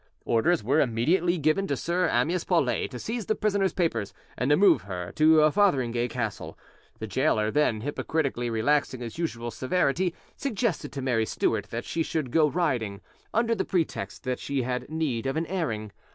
Orders 0.25 0.63
were 0.63 0.81
immediately 0.81 1.37
given 1.37 1.67
to 1.67 1.77
Sir 1.77 2.09
Amyas 2.09 2.43
Paulet 2.43 2.89
to 2.89 2.97
seize 2.97 3.27
the 3.27 3.35
prisoner's 3.35 3.71
papers 3.71 4.15
and 4.35 4.49
to 4.49 4.57
move 4.57 4.81
her 4.81 5.11
to 5.11 5.47
Fotheringay 5.51 6.07
Castle. 6.07 6.57
The 6.97 7.05
gaoler, 7.05 7.51
then, 7.51 7.81
hypocritically 7.81 8.49
relaxing 8.49 9.01
his 9.01 9.19
usual 9.19 9.51
severity, 9.51 10.15
suggested 10.35 10.91
to 10.93 11.03
Mary 11.03 11.27
Stuart 11.27 11.65
that 11.65 11.85
she 11.85 12.01
should 12.01 12.31
go 12.31 12.49
riding, 12.49 13.01
under 13.31 13.53
the 13.53 13.63
pretext 13.63 14.23
that 14.23 14.39
she 14.39 14.63
had 14.63 14.89
need 14.89 15.27
of 15.27 15.37
an 15.37 15.45
airing. 15.45 15.91